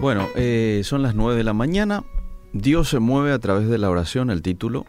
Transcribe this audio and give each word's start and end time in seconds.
Bueno, 0.00 0.28
eh, 0.36 0.82
son 0.84 1.02
las 1.02 1.16
9 1.16 1.36
de 1.36 1.42
la 1.42 1.54
mañana. 1.54 2.04
Dios 2.52 2.88
se 2.88 3.00
mueve 3.00 3.32
a 3.32 3.40
través 3.40 3.68
de 3.68 3.78
la 3.78 3.90
oración, 3.90 4.30
el 4.30 4.42
título. 4.42 4.86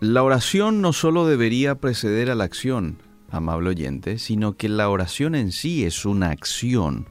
La 0.00 0.22
oración 0.22 0.82
no 0.82 0.92
solo 0.92 1.26
debería 1.26 1.76
preceder 1.76 2.30
a 2.30 2.34
la 2.34 2.44
acción, 2.44 2.98
amable 3.30 3.70
oyente, 3.70 4.18
sino 4.18 4.52
que 4.52 4.68
la 4.68 4.90
oración 4.90 5.34
en 5.34 5.50
sí 5.50 5.84
es 5.84 6.04
una 6.04 6.28
acción 6.28 7.08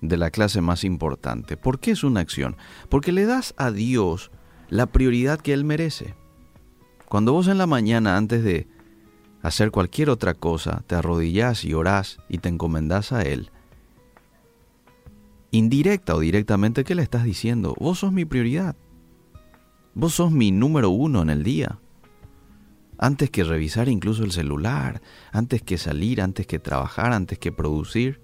de 0.00 0.16
la 0.16 0.30
clase 0.30 0.62
más 0.62 0.84
importante. 0.84 1.58
¿Por 1.58 1.80
qué 1.80 1.90
es 1.90 2.02
una 2.02 2.20
acción? 2.20 2.56
Porque 2.88 3.12
le 3.12 3.26
das 3.26 3.52
a 3.58 3.70
Dios 3.70 4.30
la 4.70 4.86
prioridad 4.86 5.38
que 5.38 5.52
Él 5.52 5.66
merece. 5.66 6.14
Cuando 7.10 7.34
vos 7.34 7.46
en 7.46 7.58
la 7.58 7.66
mañana, 7.66 8.16
antes 8.16 8.42
de 8.42 8.68
hacer 9.42 9.70
cualquier 9.70 10.08
otra 10.08 10.32
cosa, 10.32 10.82
te 10.86 10.94
arrodillás 10.94 11.62
y 11.66 11.74
orás 11.74 12.20
y 12.30 12.38
te 12.38 12.48
encomendás 12.48 13.12
a 13.12 13.22
Él, 13.22 13.50
indirecta 15.50 16.14
o 16.14 16.20
directamente, 16.20 16.84
¿qué 16.84 16.94
le 16.94 17.02
estás 17.02 17.24
diciendo? 17.24 17.74
Vos 17.78 18.00
sos 18.00 18.12
mi 18.12 18.24
prioridad. 18.24 18.76
Vos 19.94 20.14
sos 20.14 20.30
mi 20.30 20.50
número 20.52 20.90
uno 20.90 21.22
en 21.22 21.30
el 21.30 21.42
día. 21.42 21.78
Antes 22.98 23.30
que 23.30 23.44
revisar 23.44 23.88
incluso 23.88 24.24
el 24.24 24.32
celular, 24.32 25.00
antes 25.32 25.62
que 25.62 25.78
salir, 25.78 26.20
antes 26.20 26.46
que 26.46 26.58
trabajar, 26.58 27.12
antes 27.12 27.38
que 27.38 27.50
producir, 27.50 28.20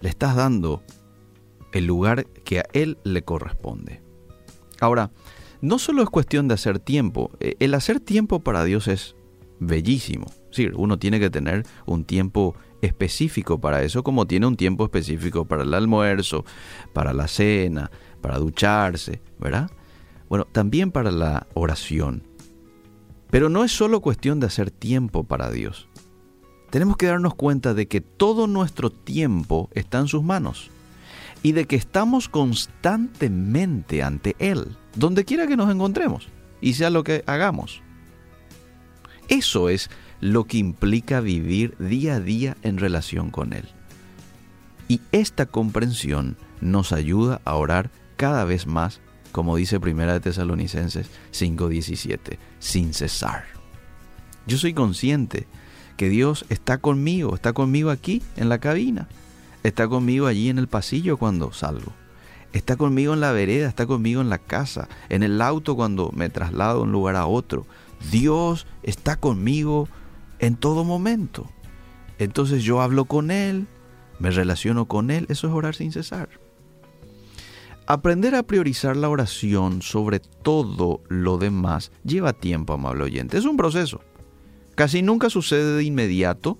le 0.00 0.08
estás 0.08 0.34
dando 0.34 0.82
el 1.72 1.86
lugar 1.86 2.26
que 2.26 2.60
a 2.60 2.64
Él 2.72 2.98
le 3.04 3.22
corresponde. 3.22 4.02
Ahora, 4.80 5.12
no 5.60 5.78
solo 5.78 6.02
es 6.02 6.10
cuestión 6.10 6.48
de 6.48 6.54
hacer 6.54 6.80
tiempo, 6.80 7.30
e, 7.38 7.56
el 7.60 7.74
hacer 7.74 8.00
tiempo 8.00 8.40
para 8.40 8.64
Dios 8.64 8.88
es 8.88 9.14
bellísimo. 9.60 10.26
Sí, 10.50 10.68
uno 10.74 10.98
tiene 10.98 11.20
que 11.20 11.30
tener 11.30 11.64
un 11.86 12.04
tiempo 12.04 12.56
específico 12.82 13.60
para 13.60 13.82
eso, 13.82 14.02
como 14.02 14.26
tiene 14.26 14.46
un 14.46 14.56
tiempo 14.56 14.84
específico 14.84 15.46
para 15.46 15.62
el 15.62 15.72
almuerzo, 15.72 16.44
para 16.92 17.14
la 17.14 17.28
cena, 17.28 17.90
para 18.20 18.38
ducharse, 18.38 19.22
¿verdad? 19.38 19.70
Bueno, 20.28 20.46
también 20.50 20.90
para 20.90 21.10
la 21.10 21.46
oración. 21.54 22.24
Pero 23.30 23.48
no 23.48 23.64
es 23.64 23.72
solo 23.72 24.00
cuestión 24.00 24.40
de 24.40 24.46
hacer 24.46 24.70
tiempo 24.70 25.24
para 25.24 25.50
Dios. 25.50 25.88
Tenemos 26.70 26.96
que 26.96 27.06
darnos 27.06 27.34
cuenta 27.34 27.72
de 27.72 27.86
que 27.86 28.00
todo 28.00 28.46
nuestro 28.46 28.90
tiempo 28.90 29.70
está 29.72 29.98
en 29.98 30.08
sus 30.08 30.22
manos 30.22 30.70
y 31.42 31.52
de 31.52 31.66
que 31.66 31.76
estamos 31.76 32.28
constantemente 32.28 34.02
ante 34.02 34.36
Él, 34.38 34.76
donde 34.94 35.24
quiera 35.24 35.46
que 35.46 35.56
nos 35.56 35.70
encontremos 35.70 36.28
y 36.60 36.74
sea 36.74 36.90
lo 36.90 37.04
que 37.04 37.24
hagamos. 37.26 37.82
Eso 39.28 39.68
es 39.68 39.90
lo 40.22 40.44
que 40.44 40.56
implica 40.56 41.20
vivir 41.20 41.76
día 41.78 42.14
a 42.14 42.20
día 42.20 42.56
en 42.62 42.78
relación 42.78 43.30
con 43.30 43.52
Él. 43.52 43.68
Y 44.86 45.00
esta 45.10 45.46
comprensión 45.46 46.36
nos 46.60 46.92
ayuda 46.92 47.40
a 47.44 47.56
orar 47.56 47.90
cada 48.16 48.44
vez 48.44 48.68
más, 48.68 49.00
como 49.32 49.56
dice 49.56 49.80
Primera 49.80 50.12
de 50.12 50.20
Tesalonicenses 50.20 51.08
5:17, 51.32 52.38
sin 52.60 52.94
cesar. 52.94 53.46
Yo 54.46 54.58
soy 54.58 54.74
consciente 54.74 55.48
que 55.96 56.08
Dios 56.08 56.44
está 56.50 56.78
conmigo, 56.78 57.34
está 57.34 57.52
conmigo 57.52 57.90
aquí 57.90 58.22
en 58.36 58.48
la 58.48 58.58
cabina, 58.58 59.08
está 59.64 59.88
conmigo 59.88 60.28
allí 60.28 60.50
en 60.50 60.58
el 60.58 60.68
pasillo 60.68 61.16
cuando 61.16 61.52
salgo, 61.52 61.92
está 62.52 62.76
conmigo 62.76 63.12
en 63.12 63.20
la 63.20 63.32
vereda, 63.32 63.68
está 63.68 63.86
conmigo 63.86 64.20
en 64.20 64.30
la 64.30 64.38
casa, 64.38 64.88
en 65.08 65.24
el 65.24 65.42
auto 65.42 65.74
cuando 65.74 66.12
me 66.14 66.28
traslado 66.28 66.76
de 66.76 66.82
un 66.84 66.92
lugar 66.92 67.16
a 67.16 67.26
otro. 67.26 67.66
Dios 68.12 68.68
está 68.84 69.16
conmigo 69.16 69.88
en 70.42 70.56
todo 70.56 70.84
momento. 70.84 71.48
Entonces 72.18 72.62
yo 72.62 72.82
hablo 72.82 73.06
con 73.06 73.30
Él, 73.30 73.66
me 74.18 74.30
relaciono 74.30 74.86
con 74.86 75.10
Él, 75.10 75.24
eso 75.30 75.46
es 75.46 75.54
orar 75.54 75.74
sin 75.74 75.92
cesar. 75.92 76.28
Aprender 77.86 78.34
a 78.34 78.42
priorizar 78.42 78.96
la 78.96 79.08
oración 79.08 79.82
sobre 79.82 80.20
todo 80.20 81.00
lo 81.08 81.38
demás 81.38 81.90
lleva 82.04 82.32
tiempo, 82.32 82.74
amable 82.74 83.04
oyente. 83.04 83.38
Es 83.38 83.44
un 83.44 83.56
proceso. 83.56 84.00
Casi 84.74 85.02
nunca 85.02 85.30
sucede 85.30 85.76
de 85.76 85.84
inmediato 85.84 86.58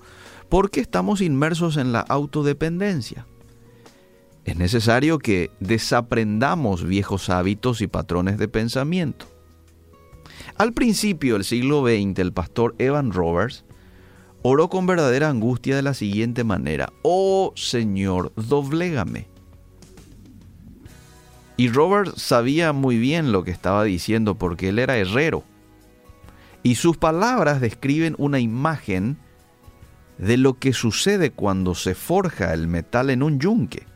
porque 0.49 0.81
estamos 0.81 1.20
inmersos 1.20 1.76
en 1.76 1.93
la 1.93 2.00
autodependencia. 2.00 3.26
Es 4.44 4.56
necesario 4.56 5.19
que 5.19 5.50
desaprendamos 5.60 6.84
viejos 6.84 7.31
hábitos 7.31 7.81
y 7.81 7.87
patrones 7.87 8.38
de 8.38 8.49
pensamiento. 8.49 9.26
Al 10.56 10.72
principio 10.72 11.34
del 11.34 11.44
siglo 11.44 11.82
XX, 11.82 12.19
el 12.19 12.32
pastor 12.32 12.75
Evan 12.78 13.12
Roberts 13.12 13.64
oró 14.42 14.69
con 14.69 14.86
verdadera 14.86 15.28
angustia 15.28 15.76
de 15.76 15.82
la 15.82 15.94
siguiente 15.94 16.44
manera, 16.44 16.92
oh 17.03 17.53
Señor, 17.56 18.32
doblégame. 18.36 19.28
Y 21.56 21.69
Robert 21.69 22.16
sabía 22.16 22.72
muy 22.72 22.98
bien 22.98 23.31
lo 23.31 23.44
que 23.44 23.50
estaba 23.50 23.84
diciendo 23.84 24.36
porque 24.36 24.70
él 24.70 24.78
era 24.78 24.97
herrero. 24.97 25.44
Y 26.62 26.76
sus 26.76 26.97
palabras 26.97 27.60
describen 27.60 28.14
una 28.19 28.41
imagen 28.41 29.19
de 30.19 30.36
lo 30.36 30.58
que 30.58 30.72
sucede 30.72 31.31
cuando 31.31 31.75
se 31.75 31.94
forja 31.94 32.52
el 32.54 32.69
metal 32.69 33.10
en 33.10 33.22
un 33.22 33.38
yunque. 33.38 33.86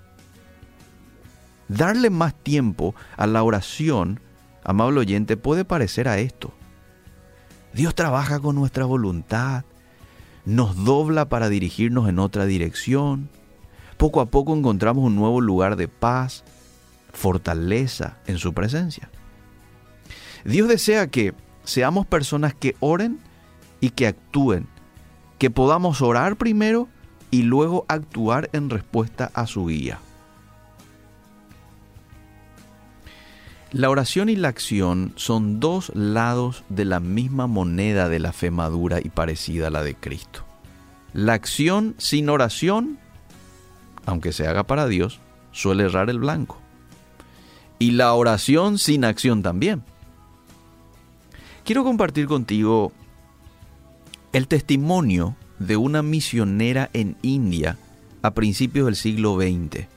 Darle 1.69 2.11
más 2.11 2.35
tiempo 2.35 2.95
a 3.17 3.27
la 3.27 3.43
oración, 3.43 4.21
amable 4.63 5.01
oyente, 5.01 5.37
puede 5.37 5.65
parecer 5.65 6.09
a 6.09 6.19
esto. 6.19 6.53
Dios 7.73 7.95
trabaja 7.95 8.39
con 8.41 8.55
nuestra 8.55 8.85
voluntad, 8.85 9.65
nos 10.47 10.85
dobla 10.85 11.29
para 11.29 11.51
dirigirnos 11.51 12.09
en 12.09 12.19
otra 12.19 12.47
dirección. 12.47 13.29
Poco 13.99 14.21
a 14.21 14.27
poco 14.27 14.57
encontramos 14.57 15.05
un 15.05 15.17
nuevo 15.17 15.41
lugar 15.41 15.77
de 15.77 15.89
paz, 15.89 16.45
fortaleza 17.13 18.17
en 18.27 18.39
su 18.39 18.55
presencia. 18.55 19.11
Dios 20.45 20.69
desea 20.69 21.09
que 21.09 21.35
seamos 21.65 22.07
personas 22.07 22.55
que 22.55 22.77
oren 22.81 23.19
y 23.81 23.91
que 23.91 24.07
actúen, 24.07 24.69
que 25.39 25.51
podamos 25.51 26.01
orar 26.01 26.37
primero 26.37 26.89
y 27.31 27.43
luego 27.43 27.85
actuar 27.89 28.49
en 28.53 28.71
respuesta 28.71 29.31
a 29.35 29.47
su 29.47 29.67
guía. 29.67 29.99
La 33.77 33.91
oración 33.91 34.31
y 34.31 34.37
la 34.37 34.49
acción 34.49 35.13
son 35.17 35.61
dos 35.61 35.93
lados 35.95 36.65
de 36.71 36.87
la 36.87 36.99
misma 36.99 37.47
moneda 37.47 38.09
de 38.09 38.19
la 38.19 38.33
fe 38.33 38.51
madura 38.51 39.01
y 39.05 39.11
parecida 39.11 39.67
a 39.67 39.71
la 39.71 39.83
de 39.83 39.95
Cristo. 39.95 40.47
La 41.13 41.35
acción 41.35 41.95
sin 41.99 42.31
oración, 42.31 42.99
aunque 44.07 44.33
se 44.33 44.47
haga 44.47 44.63
para 44.63 44.87
Dios, 44.87 45.21
suele 45.53 45.85
errar 45.85 46.09
el 46.09 46.21
blanco. 46.21 46.59
Y 47.79 47.91
la 47.91 48.15
oración 48.15 48.79
sin 48.79 49.05
acción 49.05 49.43
también. 49.43 49.83
Quiero 51.63 51.85
compartir 51.85 52.27
contigo 52.29 52.93
el 54.33 54.49
testimonio 54.49 55.37
de 55.59 55.77
una 55.77 56.01
misionera 56.01 56.89
en 56.95 57.19
India 57.21 57.77
a 58.23 58.31
principios 58.31 58.87
del 58.87 58.97
siglo 58.97 59.37
XX 59.37 59.96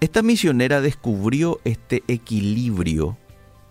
esta 0.00 0.22
misionera 0.22 0.80
descubrió 0.80 1.60
este 1.64 2.04
equilibrio 2.06 3.16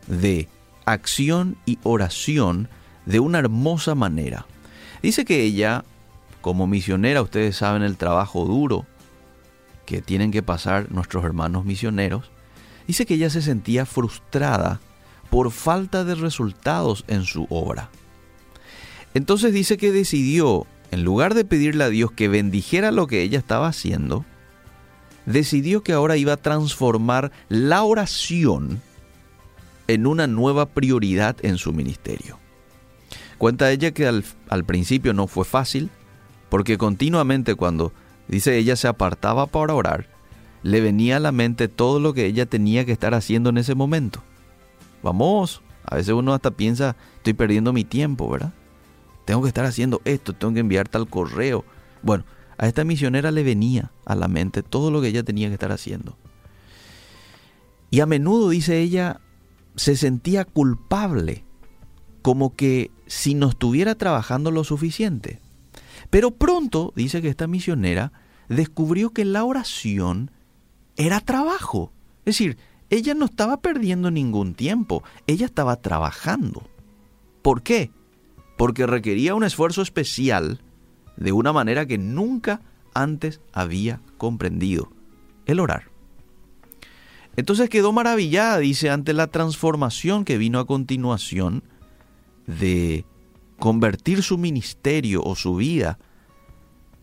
de 0.07 0.49
acción 0.85 1.57
y 1.65 1.79
oración 1.83 2.69
de 3.05 3.19
una 3.19 3.39
hermosa 3.39 3.95
manera. 3.95 4.45
Dice 5.01 5.23
que 5.23 5.43
ella, 5.43 5.85
como 6.41 6.67
misionera, 6.67 7.21
ustedes 7.21 7.55
saben 7.55 7.83
el 7.83 7.97
trabajo 7.97 8.45
duro 8.45 8.85
que 9.85 10.01
tienen 10.01 10.31
que 10.31 10.43
pasar 10.43 10.91
nuestros 10.91 11.23
hermanos 11.23 11.63
misioneros, 11.63 12.29
dice 12.88 13.05
que 13.05 13.13
ella 13.13 13.29
se 13.29 13.41
sentía 13.41 13.85
frustrada 13.85 14.81
por 15.29 15.51
falta 15.51 16.03
de 16.03 16.15
resultados 16.15 17.05
en 17.07 17.23
su 17.23 17.47
obra. 17.49 17.89
Entonces 19.13 19.53
dice 19.53 19.77
que 19.77 19.94
decidió, 19.94 20.67
en 20.91 21.03
lugar 21.03 21.33
de 21.33 21.45
pedirle 21.45 21.85
a 21.85 21.89
Dios 21.89 22.11
que 22.11 22.27
bendijera 22.27 22.91
lo 22.91 23.07
que 23.07 23.21
ella 23.21 23.39
estaba 23.39 23.67
haciendo, 23.67 24.25
decidió 25.27 25.83
que 25.83 25.94
ahora 25.94 26.18
iba 26.18 26.33
a 26.33 26.38
transformar 26.38 27.31
la 27.50 27.83
oración 27.83 28.81
en 29.88 30.07
una 30.07 30.25
nueva 30.25 30.65
prioridad 30.68 31.35
en 31.44 31.57
su 31.57 31.74
ministerio. 31.74 32.39
Cuenta 33.38 33.71
ella 33.71 33.91
que 33.91 34.07
al, 34.07 34.65
principio 34.65 35.13
no 35.13 35.27
fue 35.27 35.45
fácil, 35.45 35.91
porque 36.50 36.77
continuamente 36.77 37.56
cuando, 37.56 37.91
dice 38.27 38.57
ella, 38.57 38.75
se 38.75 38.88
apartaba 38.88 39.45
para 39.45 39.75
orar, 39.75 40.07
le 40.63 40.81
venía 40.81 41.18
a 41.18 41.19
la 41.19 41.31
mente 41.31 41.68
todo 41.68 42.00
lo 42.00 42.13
que 42.13 42.25
ella 42.25 42.45
tenía 42.45 42.85
que 42.85 42.94
estar 42.94 43.13
haciendo 43.13 43.50
en 43.50 43.57
ese 43.57 43.75
momento. 43.75 44.23
Vamos, 45.03 45.62
a 45.83 45.95
veces 45.95 46.13
uno 46.13 46.33
hasta 46.33 46.51
piensa, 46.51 46.95
estoy 47.18 47.33
perdiendo 47.33 47.73
mi 47.73 47.83
tiempo, 47.83 48.30
¿verdad? 48.30 48.53
Tengo 49.25 49.41
que 49.41 49.50
estar 49.50 49.65
haciendo 49.65 50.01
esto, 50.06 50.33
tengo 50.33 50.53
que 50.53 50.62
enviar 50.62 50.88
tal 50.88 51.07
correo. 51.07 51.65
Bueno, 52.01 52.23
a 52.57 52.68
esta 52.68 52.83
misionera 52.83 53.31
le 53.31 53.44
venía 53.44 53.92
a 54.06 54.15
la 54.15 54.27
mente 54.27 54.63
todo 54.63 54.92
lo 54.92 55.01
que 55.01 55.09
ella 55.09 55.24
tenía 55.24 55.48
que 55.48 55.54
estar 55.54 55.71
haciendo. 55.71 56.18
Y 57.89 58.01
a 58.01 58.06
menudo, 58.06 58.50
dice 58.50 58.80
ella, 58.80 59.21
se 59.75 59.95
sentía 59.95 60.44
culpable, 60.44 61.45
como 62.21 62.56
que 62.56 62.92
si 63.06 63.36
no 63.36 63.50
estuviera 63.50 63.95
trabajando 63.95 64.51
lo 64.51 64.63
suficiente. 64.63 65.39
Pero 66.09 66.31
pronto, 66.31 66.94
dice 66.95 67.21
que 67.21 67.30
esta 67.30 67.48
misionera, 67.48 68.12
descubrió 68.50 69.12
que 69.12 69.25
la 69.25 69.44
oración 69.44 70.31
era 70.95 71.21
trabajo. 71.21 71.92
Es 72.25 72.38
decir, 72.38 72.57
ella 72.89 73.13
no 73.13 73.25
estaba 73.25 73.62
perdiendo 73.62 74.12
ningún 74.12 74.54
tiempo, 74.54 75.04
ella 75.27 75.45
estaba 75.45 75.77
trabajando. 75.77 76.68
¿Por 77.42 77.62
qué? 77.62 77.92
Porque 78.57 78.88
requería 78.88 79.36
un 79.36 79.44
esfuerzo 79.44 79.81
especial 79.81 80.62
de 81.18 81.31
una 81.31 81.52
manera 81.52 81.86
que 81.86 81.98
nunca 81.98 82.62
antes 82.94 83.42
había 83.54 84.02
comprendido, 84.18 84.92
el 85.46 85.60
orar. 85.60 85.90
Entonces 87.36 87.69
quedó 87.69 87.92
maravillada, 87.92 88.58
dice, 88.58 88.90
ante 88.90 89.14
la 89.14 89.28
transformación 89.28 90.25
que 90.25 90.38
vino 90.38 90.60
a 90.60 90.66
continuación 90.66 91.64
de 92.48 93.06
convertir 93.60 94.24
su 94.24 94.38
ministerio 94.38 95.22
o 95.24 95.36
su 95.36 95.56
vida 95.56 96.00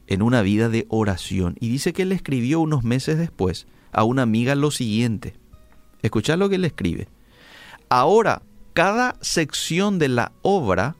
en 0.07 0.23
una 0.23 0.43
vida 0.43 0.69
de 0.69 0.87
oración. 0.89 1.57
Y 1.61 1.69
dice 1.69 1.93
que 1.93 2.05
le 2.05 2.17
escribió 2.17 2.61
unos 2.61 2.83
meses 2.83 3.17
después 3.17 3.67
a 3.93 4.03
una 4.05 4.23
amiga 4.23 4.55
lo 4.57 4.71
siguiente. 4.71 5.35
Escuchad 6.03 6.39
lo 6.39 6.49
que 6.49 6.59
le 6.59 6.67
escribe. 6.67 7.09
Ahora, 7.89 8.43
cada 8.73 9.17
sección 9.21 10.01
de 10.01 10.09
la 10.09 10.33
obra 10.43 10.97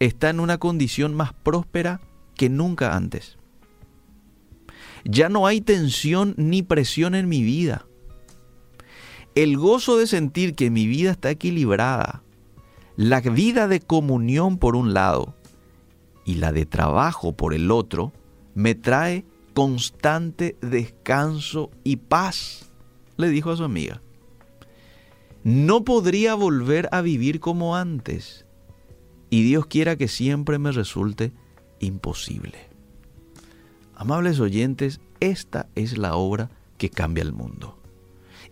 está 0.00 0.30
en 0.30 0.40
una 0.40 0.58
condición 0.58 1.14
más 1.14 1.32
próspera 1.32 2.00
que 2.38 2.48
nunca 2.48 2.96
antes. 2.96 3.36
Ya 5.04 5.28
no 5.28 5.46
hay 5.46 5.60
tensión 5.60 6.32
ni 6.38 6.62
presión 6.62 7.14
en 7.14 7.28
mi 7.28 7.42
vida. 7.42 7.84
El 9.34 9.58
gozo 9.58 9.98
de 9.98 10.06
sentir 10.06 10.54
que 10.54 10.70
mi 10.70 10.86
vida 10.86 11.10
está 11.10 11.30
equilibrada, 11.30 12.22
la 12.96 13.20
vida 13.20 13.68
de 13.68 13.80
comunión 13.80 14.56
por 14.56 14.74
un 14.74 14.94
lado 14.94 15.34
y 16.24 16.36
la 16.36 16.52
de 16.52 16.64
trabajo 16.64 17.36
por 17.36 17.52
el 17.52 17.70
otro, 17.70 18.12
me 18.54 18.74
trae 18.74 19.26
constante 19.52 20.56
descanso 20.62 21.70
y 21.84 21.96
paz, 21.96 22.70
le 23.18 23.28
dijo 23.28 23.50
a 23.50 23.56
su 23.56 23.64
amiga 23.64 24.00
no 25.48 25.84
podría 25.84 26.34
volver 26.34 26.88
a 26.92 27.00
vivir 27.00 27.40
como 27.40 27.76
antes. 27.76 28.44
Y 29.30 29.42
Dios 29.44 29.66
quiera 29.66 29.96
que 29.96 30.08
siempre 30.08 30.58
me 30.58 30.72
resulte 30.72 31.32
imposible. 31.80 32.68
Amables 33.94 34.40
oyentes, 34.40 35.00
esta 35.20 35.68
es 35.74 35.98
la 35.98 36.14
obra 36.14 36.50
que 36.76 36.90
cambia 36.90 37.22
el 37.22 37.32
mundo. 37.32 37.78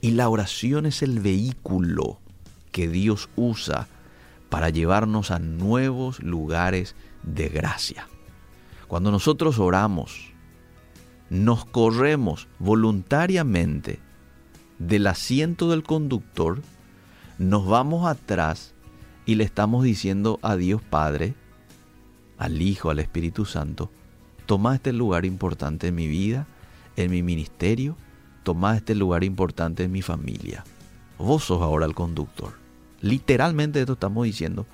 Y 0.01 0.13
la 0.13 0.29
oración 0.29 0.87
es 0.87 1.03
el 1.03 1.21
vehículo 1.21 2.19
que 2.73 2.89
Dios 2.89 3.29
usa 3.37 3.89
para 4.51 4.71
llevarnos 4.71 5.31
a 5.31 5.39
nuevos 5.39 6.21
lugares 6.21 6.95
de 7.23 7.49
gracia. 7.49 8.09
Cuando 8.89 9.11
nosotros 9.11 9.59
oramos, 9.59 10.33
nos 11.31 11.65
corremos 11.65 12.49
voluntariamente 12.59 14.01
del 14.79 15.07
asiento 15.07 15.71
del 15.71 15.83
conductor 15.83 16.61
nos 17.39 17.67
vamos 17.67 18.07
atrás 18.07 18.75
y 19.27 19.35
le 19.35 19.45
estamos 19.45 19.85
diciendo 19.85 20.39
a 20.43 20.57
Dios 20.57 20.81
Padre, 20.83 21.35
al 22.39 22.61
Hijo, 22.61 22.91
al 22.91 22.99
Espíritu 22.99 23.45
Santo, 23.45 23.91
toma 24.47 24.75
este 24.75 24.93
lugar 24.93 25.25
importante 25.25 25.89
en 25.89 25.95
mi 25.95 26.07
vida, 26.07 26.47
en 26.97 27.11
mi 27.11 27.23
ministerio, 27.23 27.97
toma 28.43 28.77
este 28.77 28.95
lugar 28.95 29.25
importante 29.25 29.85
en 29.85 29.93
mi 29.93 30.03
familia. 30.03 30.65
Vos 31.19 31.45
sos 31.45 31.63
ahora 31.63 31.87
el 31.87 31.95
conductor. 31.95 32.55
Literalmente 33.01 33.81
esto 33.81 33.95
estamos 33.95 34.25
diciendo 34.25 34.67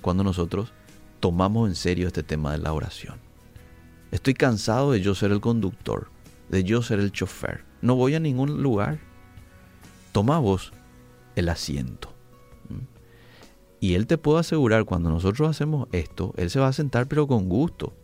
cuando 0.00 0.24
nosotros 0.24 0.72
tomamos 1.20 1.68
en 1.68 1.74
serio 1.74 2.06
este 2.06 2.22
tema 2.22 2.52
de 2.52 2.58
la 2.58 2.72
oración. 2.72 3.16
Estoy 4.10 4.34
cansado 4.34 4.92
de 4.92 5.00
yo 5.00 5.14
ser 5.14 5.30
el 5.30 5.40
conductor, 5.40 6.10
de 6.48 6.64
yo 6.64 6.82
ser 6.82 6.98
el 6.98 7.12
chofer. 7.12 7.64
No 7.80 7.94
voy 7.94 8.14
a 8.14 8.20
ningún 8.20 8.62
lugar. 8.62 8.98
Toma 10.12 10.38
vos 10.38 10.72
el 11.36 11.48
asiento. 11.48 12.12
Y 13.80 13.94
Él 13.94 14.06
te 14.06 14.18
puede 14.18 14.40
asegurar, 14.40 14.84
cuando 14.84 15.08
nosotros 15.08 15.48
hacemos 15.48 15.88
esto, 15.92 16.34
Él 16.36 16.50
se 16.50 16.60
va 16.60 16.68
a 16.68 16.72
sentar 16.72 17.06
pero 17.08 17.26
con 17.26 17.48
gusto. 17.48 17.94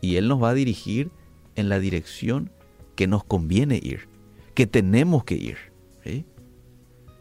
Y 0.00 0.16
Él 0.16 0.26
nos 0.26 0.42
va 0.42 0.50
a 0.50 0.54
dirigir 0.54 1.10
en 1.54 1.68
la 1.68 1.78
dirección 1.78 2.50
que 2.96 3.06
nos 3.06 3.22
conviene 3.22 3.78
ir, 3.82 4.08
que 4.54 4.66
tenemos 4.66 5.24
que 5.24 5.34
ir. 5.34 5.58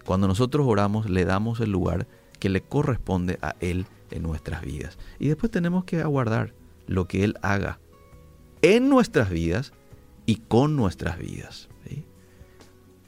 Cuando 0.05 0.27
nosotros 0.27 0.65
oramos, 0.67 1.09
le 1.09 1.25
damos 1.25 1.59
el 1.59 1.71
lugar 1.71 2.07
que 2.39 2.49
le 2.49 2.61
corresponde 2.61 3.37
a 3.41 3.55
Él 3.59 3.85
en 4.09 4.23
nuestras 4.23 4.61
vidas. 4.61 4.97
Y 5.19 5.27
después 5.27 5.51
tenemos 5.51 5.83
que 5.83 6.01
aguardar 6.01 6.53
lo 6.87 7.07
que 7.07 7.23
Él 7.23 7.35
haga 7.41 7.79
en 8.61 8.89
nuestras 8.89 9.29
vidas 9.29 9.73
y 10.25 10.37
con 10.37 10.75
nuestras 10.75 11.17
vidas. 11.17 11.69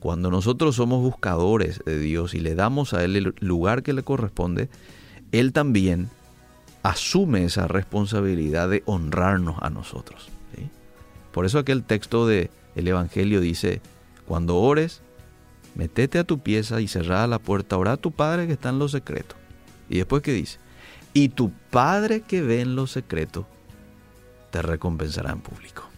Cuando 0.03 0.29
nosotros 0.29 0.75
somos 0.75 1.01
buscadores 1.01 1.79
de 1.85 1.97
Dios 1.97 2.33
y 2.33 2.41
le 2.41 2.55
damos 2.55 2.93
a 2.93 3.05
Él 3.05 3.15
el 3.15 3.35
lugar 3.39 3.83
que 3.83 3.93
le 3.93 4.03
corresponde, 4.03 4.67
Él 5.31 5.53
también 5.53 6.09
asume 6.83 7.45
esa 7.45 7.69
responsabilidad 7.69 8.67
de 8.67 8.83
honrarnos 8.85 9.55
a 9.61 9.69
nosotros. 9.69 10.27
Por 11.31 11.45
eso 11.45 11.57
aquel 11.57 11.85
texto 11.85 12.27
del 12.27 12.49
el 12.75 12.85
Evangelio 12.89 13.39
dice, 13.39 13.79
cuando 14.27 14.57
ores, 14.57 15.01
metete 15.73 16.19
a 16.19 16.25
tu 16.25 16.39
pieza 16.39 16.81
y 16.81 16.89
cerrada 16.89 17.25
la 17.25 17.39
puerta, 17.39 17.77
ora 17.77 17.93
a 17.93 17.97
tu 17.97 18.11
Padre 18.11 18.45
que 18.45 18.53
está 18.53 18.67
en 18.67 18.79
lo 18.79 18.89
secreto. 18.89 19.35
Y 19.87 19.99
después 19.99 20.21
qué 20.21 20.33
dice, 20.33 20.59
y 21.13 21.29
tu 21.29 21.53
Padre 21.71 22.23
que 22.23 22.41
ve 22.41 22.59
en 22.59 22.75
lo 22.75 22.87
secreto, 22.87 23.47
te 24.51 24.61
recompensará 24.61 25.31
en 25.31 25.39
público. 25.39 25.92